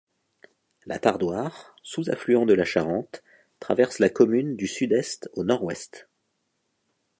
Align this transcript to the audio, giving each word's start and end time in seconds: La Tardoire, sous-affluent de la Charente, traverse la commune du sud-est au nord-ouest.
La 0.87 0.97
Tardoire, 0.97 1.75
sous-affluent 1.83 2.47
de 2.47 2.55
la 2.55 2.65
Charente, 2.65 3.21
traverse 3.59 3.99
la 3.99 4.09
commune 4.09 4.55
du 4.55 4.65
sud-est 4.65 5.29
au 5.33 5.43
nord-ouest. 5.43 6.09